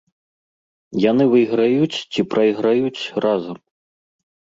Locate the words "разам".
3.27-3.57